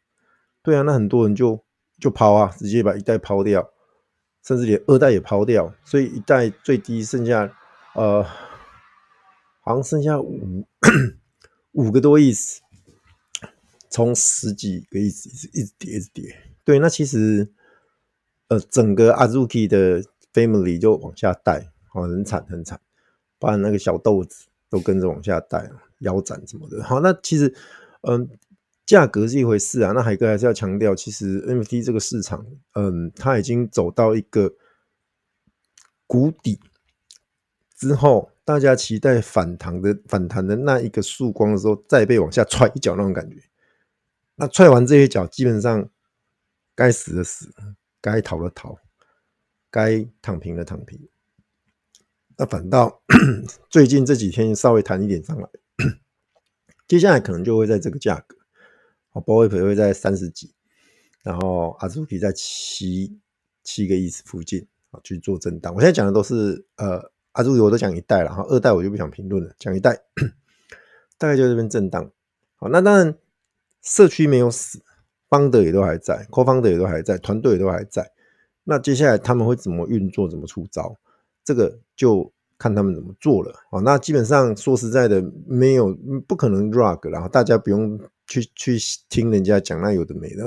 [0.61, 1.63] 对啊，那很多人就
[1.99, 3.69] 就抛啊，直接把一代抛掉，
[4.43, 7.51] 甚至连二代也抛掉，所以一代最低剩下
[7.95, 8.23] 呃，
[9.61, 10.65] 好像剩下五
[11.73, 12.33] 五个多亿。
[13.91, 16.35] 从十几个亿一直一直跌，一直跌。
[16.63, 17.51] 对，那其实，
[18.47, 22.79] 呃，整个 Azuki 的 family 就往下带，好，很惨很惨，
[23.39, 26.83] 把那个小豆子都跟着往下带，腰斩什么的。
[26.83, 27.51] 好，那其实，
[28.01, 28.29] 嗯、
[28.89, 29.91] 价格是一回事啊。
[29.91, 34.55] 那海哥还是要强调，其实 NFT 这个市场，嗯、它已经走到一个
[36.07, 36.59] 谷底
[37.77, 43.37] 之后，大家期待反弹的反弹的那一个曙光的时候，再被往下踹一脚那种感觉。
[44.37, 45.87] 那踹完这些脚，基本上
[46.73, 47.53] 该死的死，
[48.01, 48.75] 该逃的逃，
[49.69, 51.07] 该躺平的躺平。
[52.37, 53.03] 那反倒
[53.69, 55.47] 最近这几天稍微弹一点上来，
[56.87, 58.35] 接下来可能就会在这个价格，
[59.13, 60.53] 哦，Boip 会在三十几，
[61.23, 63.19] 然后 Azuki 在七
[63.63, 65.73] 七个亿附近啊去做震荡。
[65.73, 70.01] 我现在讲的都是呃 Azuki 我都讲一代了，然后二代我就不想评论了，讲一代
[71.17, 72.11] 大概就这边震荡。
[72.55, 73.17] 好，那当然。
[73.81, 74.83] 社区没有死
[75.29, 78.11] ，Founder 也都还在，Co-Founder 也都还在，团队也都还在。
[78.65, 80.97] 那接下来他们会怎么运作，怎么出招？
[81.45, 83.51] 这个就看他们怎么做了。
[83.71, 88.77] 好，那基本上说实在的，没有不可能 rug，然后大家不用去去
[89.09, 90.43] 听人家讲那有的没的，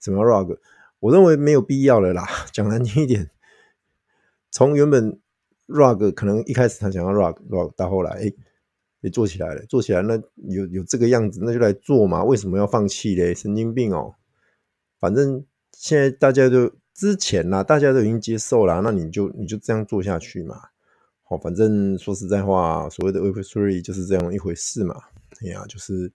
[0.00, 0.56] 什么 rug，
[1.00, 2.26] 我认为没有必要了啦。
[2.50, 3.30] 讲难听一点，
[4.50, 5.20] 从原本
[5.66, 8.34] rug 可能一开始他想要 rug rug，到后来，欸
[9.00, 12.24] 也做起来了，做起来那有有这个样子，那就来做嘛。
[12.24, 13.32] 为什么要放弃嘞？
[13.32, 14.14] 神经病哦！
[14.98, 20.56] 反正现在大家都之前啦，大家都已经接受了，那你就你就这样做下去嘛。
[21.28, 24.94] 好，反正说实在话，所谓的 Web3 就是这样一回事嘛。
[25.42, 26.10] 哎呀，就是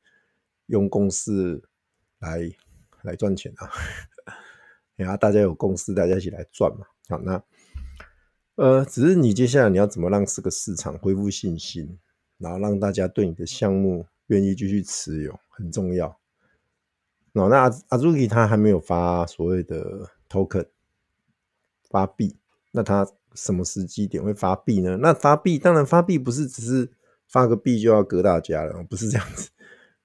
[0.66, 1.62] 用公式
[2.18, 2.50] 来
[3.04, 3.70] 来赚钱啊。
[4.98, 6.88] 哎呀，大家有共识，大家一起来赚嘛。
[7.10, 7.44] 好，那
[8.56, 12.00] 呃，只是你接下来你要怎么让这个市场恢复信心？
[12.40, 16.20] 然后让大家对你的项目愿意继续持有很重要。
[17.32, 20.68] 那那 Azuki 他还没有发所谓的 token
[21.90, 22.36] 发币，
[22.72, 24.98] 那他什么时机点会发币呢？
[24.98, 26.92] 那发币当然发币不是只是
[27.28, 29.50] 发个币就要割大家了，不是这样子。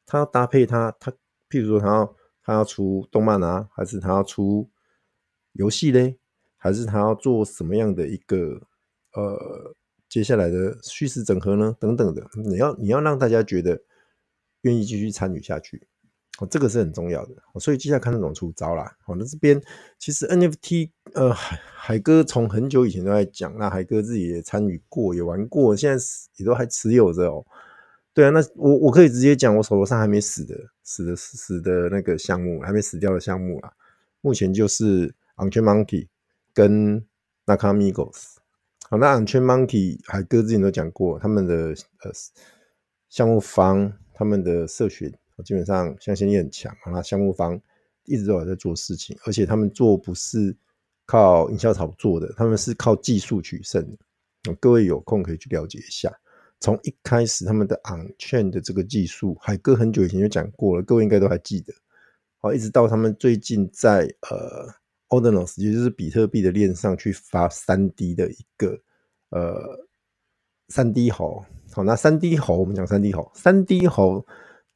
[0.06, 1.10] 他要搭配他他，
[1.48, 4.68] 譬如说他要他要出动漫啊，还是他要出
[5.52, 6.18] 游戏嘞，
[6.56, 8.62] 还是他要做什么样的一个
[9.14, 9.74] 呃？
[10.08, 13.82] 接下来的叙事整合呢，等等的，你要你要让大家觉得
[14.62, 15.86] 愿意继续参与下去，
[16.38, 17.35] 哦，这个是很重要的。
[17.61, 18.96] 所以接下来看那种出招啦。
[19.05, 19.61] 好，那这边
[19.98, 26.05] 其实 NFT，呃，海海哥从很久以前都在讲，那海哥自己也参与过，也玩过，现在
[26.37, 27.44] 也都还持有着哦。
[28.14, 33.72] 对啊，那我我可以直接讲，我手头上还没死的、死的、死的那个项目，还没死掉的项目啊，
[34.20, 36.09] 目前就是 u n c h a i n Monkey
[36.55, 37.05] 跟
[37.46, 38.37] Nakamigos。
[38.88, 42.11] 好，那 u n c h a i n Monkey 海哥之前都讲过，他们的呃
[43.09, 46.74] 项目方，他们的社群基本上向心力很强。
[46.87, 47.61] 那项目方
[48.05, 50.57] 一直都有在做事情，而且他们做不是
[51.07, 54.55] 靠营销炒作的，他们是靠技术取胜的。
[54.61, 56.12] 各位有空可以去了解一下。
[56.61, 61.72] 从一开始他们的 Unchained 的这个技术，海哥很久以前就讲过了，各位应该都还记得。
[62.40, 64.72] 好，一直到他们最近在呃。
[65.11, 68.79] Ordinals 也就是比特币的链上去发三 D 的一个
[69.31, 69.59] 呃
[70.68, 74.27] 三 D 猴，好，那三 D 猴我们讲三 D 猴，三 D 猴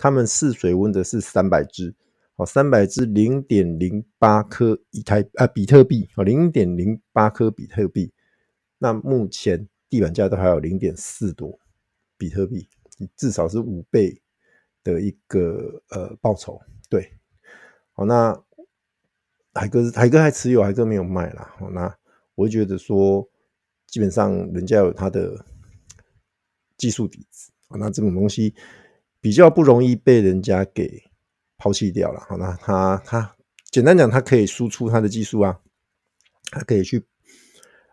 [0.02, 1.94] 他们试水温的是三百只，
[2.34, 8.12] 好，三百只零点零八颗以太啊比特币，好，零点零八颗比特币，
[8.78, 11.56] 那目前地板价都还有零点四多
[12.18, 12.68] 比特币，
[13.16, 14.20] 至少是五倍
[14.82, 16.60] 的一个呃报酬，
[16.90, 17.12] 对，
[17.92, 18.42] 好，那。
[19.54, 21.54] 海哥，海哥还持有，海哥没有卖啦。
[21.72, 21.94] 那
[22.34, 23.28] 我觉得说，
[23.86, 25.44] 基本上人家有他的
[26.78, 28.54] 技术底子，那这种东西
[29.22, 31.04] 比较不容易被人家给
[31.56, 32.20] 抛弃掉了。
[32.28, 33.34] 好，那他他
[33.70, 35.60] 简单讲，他可以输出他的技术啊，
[36.50, 37.06] 他可以去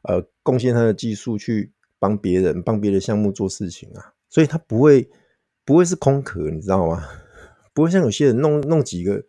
[0.02, 5.10] 呃贡献他的技术去帮别人帮别的项目做事情啊，所以他不会
[5.64, 7.08] 不会是空壳，你知道吗？
[7.74, 9.24] 不会像有些人弄弄几个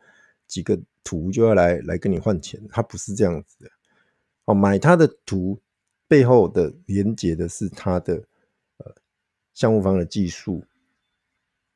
[0.48, 0.80] 几个。
[1.02, 3.70] 图就要来来跟你换钱，他不是这样子的。
[4.44, 5.58] 哦，买他的图
[6.06, 8.16] 背后的连接的是他的
[8.76, 8.94] 呃
[9.54, 10.62] 项目方的技术，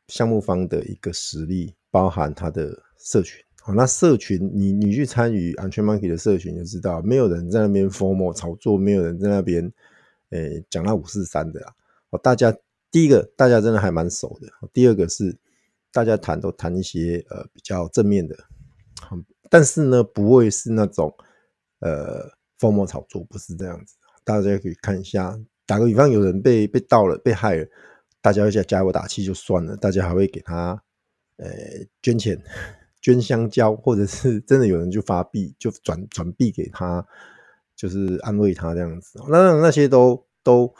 [0.08, 9.72] 项目方的一个实力，包含他的社群，好，那社群，你你去参与 Antrenmonkey 的社群就知道，没有人在那边 formal 炒作，没有人在那边
[10.30, 11.74] 诶讲那五四三的啦。
[12.10, 12.54] 哦，大家
[12.90, 14.48] 第一个，大家真的还蛮熟的。
[14.72, 15.36] 第二个是
[15.90, 18.36] 大家谈都谈一些呃比较正面的，
[19.48, 21.14] 但是呢，不会是那种
[21.80, 23.96] 呃 formal 炒作，不是这样子。
[24.24, 27.66] 大家可以看一下，打个比方，有人被被盗了，被害了，
[28.24, 30.82] 大家会加加油打气就算了，大家还会给他
[31.36, 31.46] 呃
[32.00, 32.42] 捐钱。
[33.04, 37.06] 捐香蕉，或者是真的有人就发币，就转转币给他，
[37.76, 39.20] 就是安慰他这样子。
[39.28, 40.72] 那那些都都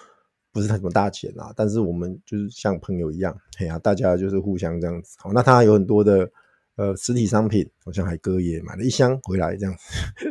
[0.50, 5.18] 不是什么大钱啊，但是我们就是像朋友一样，哎呀、大家就是互相这样子。
[5.18, 6.30] 好，那他有很多的
[6.76, 9.82] 呃实体商品，好像海哥也买了一箱回来这样子，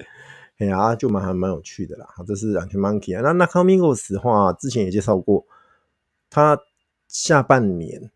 [0.57, 2.07] 嘿呀、就蛮还蛮有趣的啦。
[2.25, 3.21] 这是 Antrenmonkey 啊。
[3.21, 5.45] 那那 Nakamigos 的话，之前也介绍过，
[6.31, 6.57] 他
[7.07, 8.11] 下半年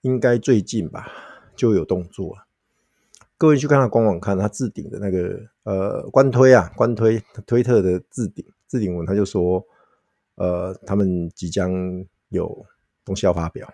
[0.00, 1.06] 应该最近吧
[1.56, 2.36] 就有动作。
[3.36, 9.64] 各位去看他官网，看他置顶的那个呃官推啊，官推推特的置顶置顶文，他就说
[10.34, 11.70] 呃他们即将
[12.30, 12.66] 有
[13.04, 13.72] 东西要发表，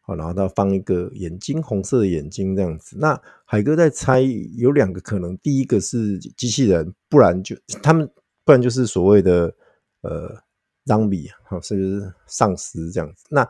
[0.00, 2.96] 好，然后他放一个眼睛红色的眼睛这样子。
[2.98, 4.20] 那海哥在猜
[4.56, 8.10] 有两个可能，第一个是机器人，不然就他们
[8.44, 9.54] 不然就是所谓的
[10.00, 10.42] 呃
[10.86, 13.24] zombie 好，是不是丧尸这样子？
[13.30, 13.48] 那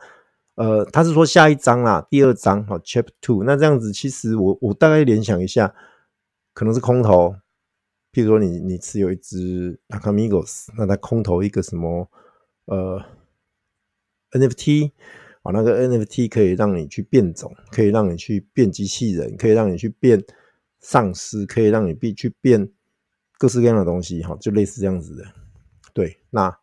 [0.57, 3.43] 呃，他是说下一章啦，第二章好，Chapter Two。
[3.43, 5.75] 那这样子，其实我我大概联想一下，
[6.53, 7.35] 可能是空投。
[8.13, 12.09] 譬如说你，你持有一只 Nakamigos，那它空投一个什么
[12.67, 13.03] 呃
[14.31, 14.93] NFT
[15.43, 20.23] 啊，那个 NFT 可以让你去变种，可以让你去变机器人，可以让你去变
[20.79, 22.71] 丧尸，可以让你必去变
[23.39, 25.25] 各式各样的东西，哈，就类似这样子的。
[25.93, 26.57] 对，那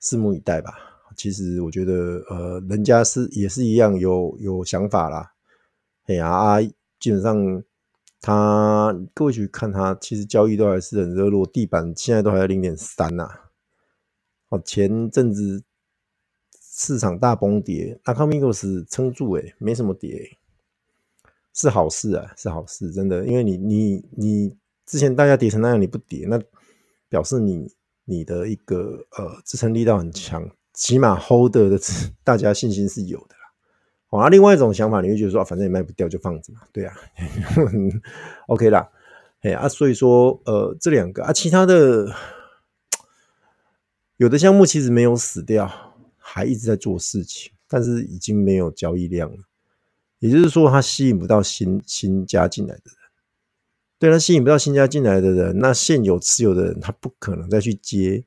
[0.00, 0.72] 拭目以待吧。
[1.16, 5.32] 其实我觉得，呃，人家是也是一样有有想法啦。
[6.06, 6.60] 哎呀啊，
[7.00, 7.62] 基本上
[8.20, 13.28] 他各位去看他，其实交易都还是很热络，地板现在都还在零点三呐。
[14.48, 15.62] 哦，前阵子
[16.62, 20.38] 市场大崩跌，那 Nakamigos 撑住，诶，没什么跌，
[21.52, 24.56] 是好事啊，是好事，真的，因为你你你
[24.86, 26.40] 之前大家跌成那样，你不跌，那
[27.08, 27.70] 表示你
[28.08, 30.50] 你的一个呃支撑力道很强。
[30.72, 31.78] 起码 holder 的
[32.24, 33.52] 大家信心是有的啦。
[34.06, 36.60] 好，那另外一种想法，你会觉得说，反正也卖不掉，就放着嘛。
[36.72, 36.94] 对啊，
[38.46, 38.88] OK 啦。
[39.42, 42.14] 哎啊，所以说，呃，这两个啊，其他的
[44.16, 45.70] 有的项目其实没有死掉，
[46.16, 49.38] 还一直在做事情，但是已经没有交易量了。
[50.20, 52.82] 也就是说，它吸引不到新新加进来的。
[53.98, 58.24] 对，它吸引不到新加进来的人，那现有持有的人，他不可能再去接。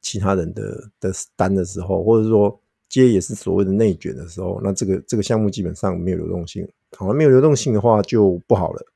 [0.00, 2.58] 其他人的的单的时候，或者说
[2.88, 6.66] 接也是所谓的内卷的时候，那这个这个项目基本上没有流动性。
[6.96, 8.86] 好，没有流动性的话就不好了。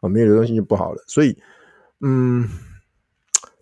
[0.00, 1.02] 啊，没有流动性就不好了。
[1.08, 1.36] 所以，
[2.00, 2.48] 嗯，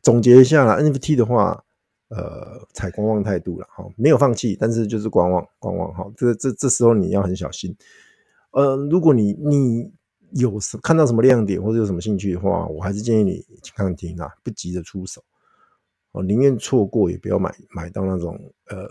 [0.02, 1.64] 总结一下啦，NFT 的话，
[2.08, 3.66] 呃，采观望态度了。
[3.70, 5.92] 好，没有放弃，但是就是观望观望。
[5.94, 7.74] 好，这这这时候你要很小心。
[8.50, 9.90] 呃，如果你你
[10.34, 13.44] 有什看到什么亮点或者有什么兴趣的话，我还是建议你
[13.74, 15.24] 看看听啊，不急着出手。
[16.12, 18.88] 我宁愿错过，也不要买买到那种呃，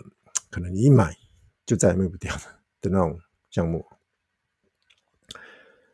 [0.50, 1.16] 可能你一买
[1.64, 2.42] 就再也卖不掉的
[2.82, 3.18] 的那种
[3.50, 3.84] 项目。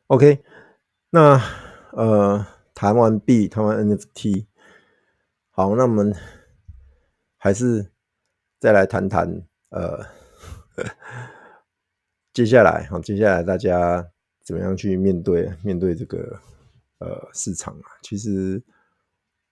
[0.08, 0.42] OK，
[1.10, 1.40] 那
[1.92, 4.46] 呃，谈完币，谈完 NFT，
[5.50, 6.14] 好，那我们
[7.36, 7.92] 还是
[8.58, 10.04] 再来谈谈呃，
[12.34, 14.10] 接下来好，接下来大家
[14.42, 16.40] 怎么样去面对面对这个
[16.98, 17.86] 呃市场啊？
[18.02, 18.62] 其实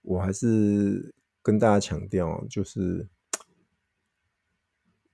[0.02, 1.14] 我还是。
[1.40, 3.08] 跟大家强调，就是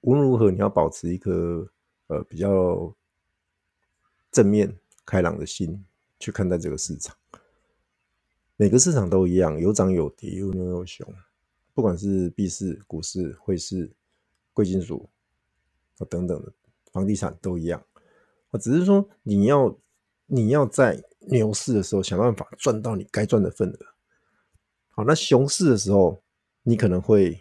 [0.01, 1.71] 无论如何，你要保持一颗
[2.09, 2.93] 呃比较
[4.33, 5.85] 正面、开朗的心
[6.19, 7.17] 去看待这个市场。
[8.57, 11.07] 每个市场都一样，有涨有跌，有牛有熊。
[11.73, 13.89] 不管是币市、股市、汇市、
[14.53, 15.09] 贵金属
[16.09, 16.53] 等等的
[16.91, 17.81] 房地产都一样。
[18.59, 19.79] 只是说你要
[20.27, 23.79] 你要在牛市的时候想办法赚到你该赚的份额。
[24.91, 26.21] 好，那熊市的时候。
[26.67, 27.39] 你可能会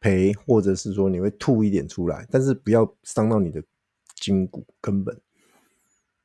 [0.00, 3.62] 赔，或者是说你会吐一点出来，但是不要伤到你的
[4.14, 5.14] 筋骨根本。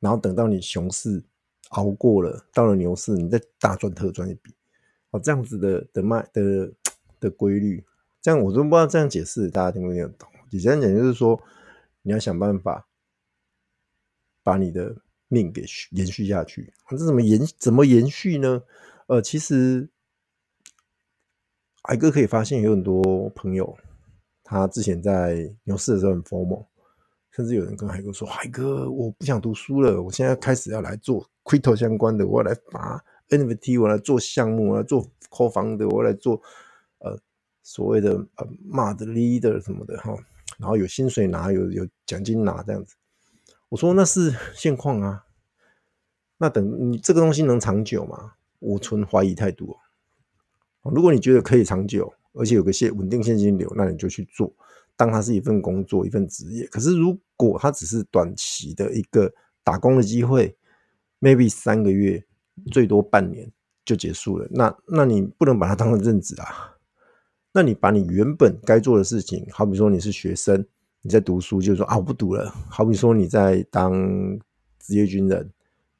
[0.00, 1.22] 然后等到你熊市
[1.72, 4.54] 熬过了，到了牛市，你再大赚特赚一笔。
[5.10, 6.72] 哦，这样子的的卖的
[7.20, 7.84] 的规律，
[8.22, 10.26] 这样我都不知道这样解释大家听不听得懂？
[10.50, 11.38] 简单讲就是说，
[12.00, 12.88] 你要想办法
[14.44, 14.94] 把你的
[15.26, 16.72] 命给延续下去。
[16.90, 18.62] 这怎么延怎么延续呢？
[19.08, 19.88] 呃，其实。
[21.86, 23.76] 海哥可以发现有很多朋友，
[24.42, 26.64] 他之前在牛市的时候很 FOMO，
[27.30, 36.40] 甚至有人跟海哥说：“海哥，我不想读书了，我现在开始要来做 crypto 相关的，我要来发 NFT，我来做项目，我来做 co-founder，我来做
[37.00, 37.20] 呃
[37.62, 40.16] 所谓的呃 MOD leader 什么的哈，
[40.58, 42.96] 然后有薪水拿，有有奖金拿这样子。
[43.74, 45.24] 我说那是现况啊，
[46.38, 48.34] 那等你这个东西能长久吗？
[48.60, 49.76] 我存怀疑态度。
[50.84, 54.54] 如果你觉得可以长久，而且有个现稳定现金流，那你就去做，
[54.94, 56.64] 当它是一份工作，一份职业。
[56.68, 60.56] 可是如果它只是短期的一个打工的机会
[61.20, 62.24] ，maybe 三个月，
[62.70, 63.50] 最多半年
[63.84, 66.76] 就结束了，那那你不能把它当成正职啊。
[67.52, 70.64] 那你把你原本该做的事情，好比说你是学生，
[71.06, 72.50] 你在读书，就是说啊我不读了。
[72.70, 73.92] 好比说你在当
[74.78, 75.50] 职业军人，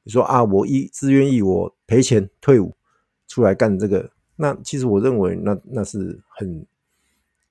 [0.01, 2.75] 你说啊我一自愿意我赔钱退伍
[3.27, 4.09] 出来干这个。
[4.35, 6.65] 那其实我认为那，那是很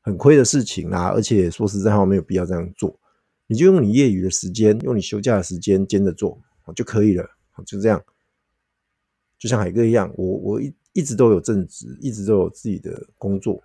[0.01, 2.99] 很亏的事情啦，而且说实在话，没有必要这样做。
[3.47, 6.37] 你就用你业余的时间，用你休假的时间兼着做
[6.75, 7.25] 就可以了，
[7.65, 8.03] 就这样。
[9.39, 13.63] 就像海哥一样，我我一一直都有正职，一直都有自己的工作，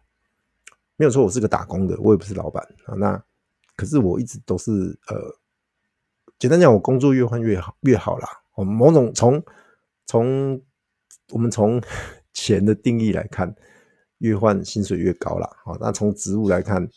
[0.96, 2.94] 没有说我是个打工的，我也不是老板啊。
[2.94, 3.24] 那
[3.80, 4.72] 可是我一直都是
[5.08, 5.16] 呃，
[6.38, 8.28] 简单讲，我工作越换越好越好啦。
[8.56, 9.42] 我们某种从
[10.06, 10.62] 从
[11.32, 11.82] 我们从。
[12.32, 13.54] 钱的定义来看，
[14.20, 15.50] 越换薪水越高啦。
[15.66, 16.88] 好，那从职务来看，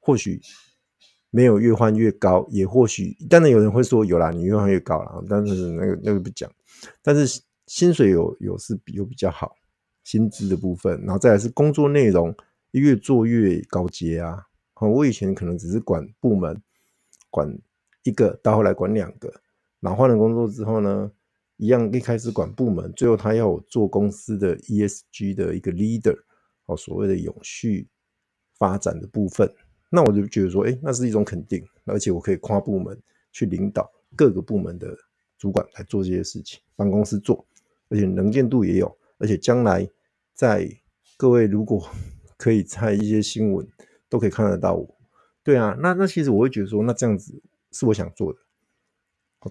[0.00, 0.40] 或许
[1.30, 5.20] 没有越换越高，也或许当然有人会说有啦，你越换越高啦。
[5.28, 6.50] 但是那个那个不讲，
[7.02, 9.54] 但是薪水有有是比有比较好，
[10.04, 12.34] 薪资的部分，然后再来是工作内容
[12.70, 14.46] 越做越高阶啊。
[14.78, 16.62] 好，我以前可能只是管部门，
[17.30, 17.58] 管
[18.02, 19.32] 一个，到后来管两个，
[19.80, 21.10] 然后换了工作之后呢，
[21.56, 26.14] 一样，一开始管部门，最后他要我做公司的 ESG 的一个 leader，
[26.66, 27.88] 哦，所谓的永续
[28.58, 29.50] 发展的部分，
[29.88, 33.00] 那我就觉得说，哎，那是一种肯定，而且我可以跨部门
[33.32, 34.94] 去领导各个部门的
[35.38, 37.46] 主管来做这些事情，帮公司做，
[37.88, 39.88] 而且能见度也有，而且将来
[40.34, 40.68] 在
[41.16, 41.82] 各位如果
[42.36, 43.66] 可以在一些新闻
[44.08, 44.88] 都可以看得到我，
[45.42, 47.34] 对啊，那那其实我会觉得说，那这样子
[47.72, 48.38] 是我想做的。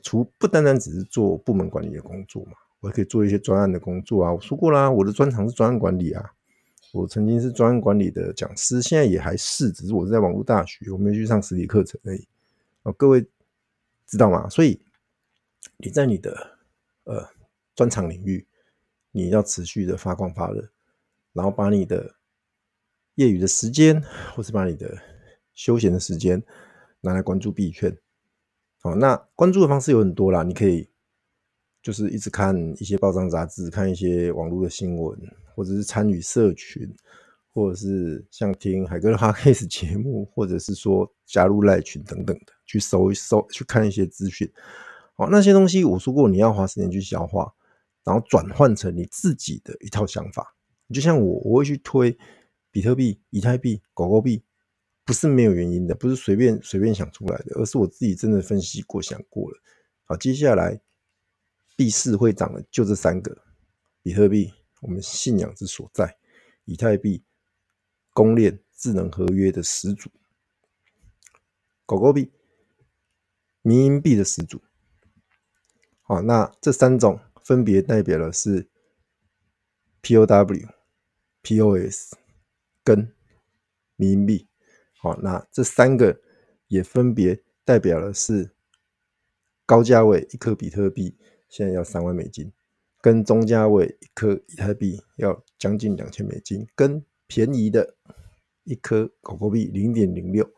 [0.03, 4.33] 除不单单只是做部门管理的工作嘛，我还可以做一些专案的工作啊。
[4.33, 6.33] 我说过啦，我的专长是专案管理啊。
[6.91, 12.27] 我曾经是专案管理的讲师，现在也还是，只是我是在网络大学，我没有去上实体课程而已。
[12.83, 13.25] 哦，各位
[14.05, 14.49] 知道吗？
[14.49, 14.79] 所以
[15.77, 16.57] 你在你的
[17.05, 17.25] 呃
[17.73, 18.45] 专长领域，
[19.11, 20.69] 你要持续的发光发热，
[21.33, 22.15] 然后把你的
[23.15, 24.01] 业余的时间，
[24.35, 24.97] 或是把你的
[25.53, 26.41] 休闲的时间
[27.01, 27.95] 拿来关注币圈。
[28.83, 30.87] 哦，那关注的方式有很多啦，你可以
[31.81, 35.19] 就是一直看一些报章杂志，看一些网络的新闻，
[35.55, 36.93] 或者是参与社群，
[37.51, 44.51] 或者是像听海哥的 Podcast 节目， 或者是说加入赖群等等的，去搜一搜，去看一些资讯。
[45.15, 47.51] 好，那些东西我说过，你要花时间去消化，
[48.03, 50.55] 然后转换成你自己的一套想法。
[50.93, 52.15] 就像我，我会去推
[52.75, 54.43] 比特币、以太币、狗狗币。
[55.05, 59.57] 不是没有原因的，不是随便随便想出来的，而是我自己真的分析过、想过了。
[60.03, 60.81] 好，接下来
[61.77, 63.43] 币市会涨的就这三个：
[64.01, 64.51] 比特币，
[64.81, 66.07] 我们信仰之所在；
[66.65, 67.23] 以太币，
[68.13, 70.09] 公链智能合约的始祖；
[71.85, 72.31] 狗狗币，
[73.61, 74.59] 民营币的始祖。
[76.01, 78.67] 好，那这三种分别代表的是
[80.01, 80.67] POW、
[81.43, 82.15] POS
[82.85, 83.11] 跟
[83.97, 84.47] 迷因币。
[85.01, 86.21] 好，那这三个
[86.67, 88.51] 也分别代表的是
[89.65, 91.17] 高价位一颗比特币
[91.49, 92.51] 现在要三万美金，
[93.01, 97.95] 跟中价位一颗以太币要将近两千美金，跟便宜的
[98.63, 100.49] 一颗狗狗币零点零六。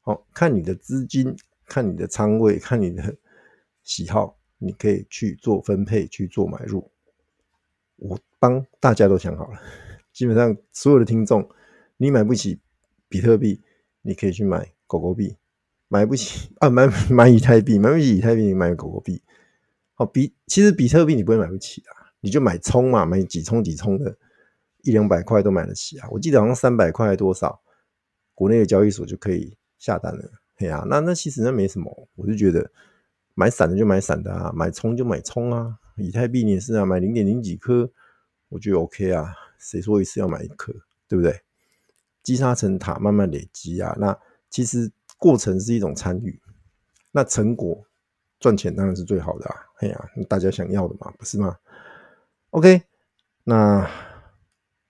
[0.00, 3.16] 好，看你的资金，看你的仓位，看你的
[3.82, 6.90] 喜好，你可以去做分配，去做买入。
[7.96, 9.60] 我帮大家都想好了，
[10.12, 11.48] 基本上所有的听众，
[12.02, 12.58] 你买不起
[13.08, 13.60] 比特币。
[14.04, 15.36] 你可以去买狗狗币，
[15.86, 19.22] 买不起啊，买 买以太币，买不起以太币，你买狗狗币。
[19.94, 21.86] 好，比其实比特币你不会买不起的，
[22.20, 24.18] 你就买冲嘛，买几冲几冲的，
[24.82, 26.08] 一两百块都买得起啊。
[26.10, 27.62] 我记得好像三百块还多少，
[28.34, 30.28] 国内的交易所就可以下单了。
[30.56, 32.72] 嘿啊，那那其实那没什么，我就觉得
[33.34, 35.78] 买散的就买散的啊，买冲就买冲啊。
[35.96, 37.88] 以太币你也是啊，买零点零几颗，
[38.48, 39.32] 我觉得 OK 啊。
[39.60, 40.74] 谁说一次要买一颗，
[41.06, 41.40] 对不对？
[42.22, 43.96] 积沙成塔，慢慢累积啊。
[43.98, 44.16] 那
[44.50, 46.40] 其实过程是一种参与，
[47.10, 47.84] 那成果
[48.38, 49.56] 赚钱当然是最好的啊。
[49.78, 51.56] 哎呀，大家想要的嘛，不是吗
[52.50, 52.82] ？OK，
[53.44, 53.88] 那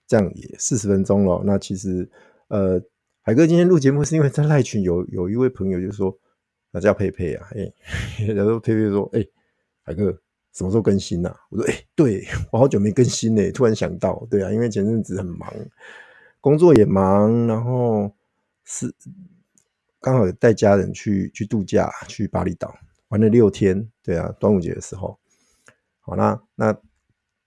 [0.07, 1.43] 这样也四十分钟了。
[1.45, 2.11] 那其实
[2.49, 2.83] 呃，
[3.23, 6.17] 海哥今天录节目是因为在赖群有有一位朋友就说，
[6.71, 7.73] 那叫佩佩啊，哎，
[8.35, 9.25] 然后佩佩说，哎，
[9.85, 10.13] 海哥，
[10.53, 11.35] 什么时候更新啊？
[11.51, 15.51] 我说：“哎、欸，对我好久没更新呢。”突然想到，对啊，因为前阵子很忙，
[16.43, 18.13] 工作也忙，然后
[18.65, 18.93] 是
[20.01, 22.77] 刚好带家人去去度假，去巴厘岛
[23.09, 23.89] 玩了六天。
[24.03, 25.17] 对啊，端午节的时候，
[26.01, 26.77] 好，那那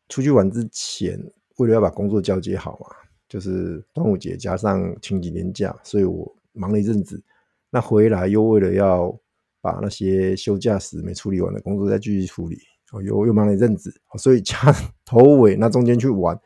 [0.08, 1.20] 出去玩之前，
[1.58, 2.88] 为了要把工作交接好嘛，
[3.28, 7.22] 就是端午节加上清明年假，所以我忙了一阵子。
[7.70, 9.14] 那回来又为了要
[9.60, 12.58] 把那些休假时没处理完的工作再继续处理。
[12.94, 14.56] 哦，又又忙了一阵子，所以加
[15.04, 16.40] 头尾那中间去玩，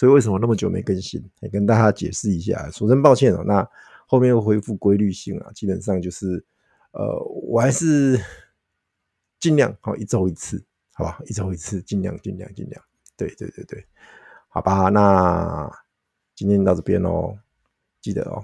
[0.00, 1.22] 所以为什么那么久没更新？
[1.40, 3.44] 也跟大家解释一下，说声抱歉哦。
[3.46, 3.68] 那
[4.06, 6.42] 后面又恢复规律性啊，基本上就是，
[6.92, 8.18] 呃，我还是
[9.38, 12.82] 尽量好一周一次，好吧，一周一次，尽量尽量尽量。
[13.14, 13.84] 对对对对，
[14.48, 15.70] 好吧，那
[16.34, 17.36] 今天到这边喽，
[18.00, 18.42] 记得哦，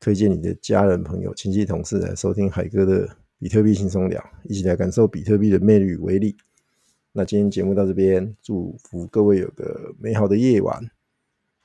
[0.00, 6.36] 推荐你的家人、朋友、亲戚、同事来收听海哥的比特币轻松聊，一起来感受比特币的魅力与威力。
[7.18, 10.88] 那今天节目到这边，祝福各位有个美好的夜晚，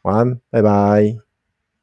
[0.02, 1.33] 晚安，拜拜。